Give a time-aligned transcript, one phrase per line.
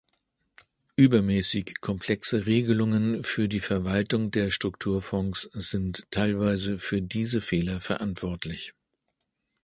[0.95, 8.73] Übermäßig komplexe Regelungen für die Verwaltung der Strukturfonds sind teilweise für diese Fehler verantwortlich.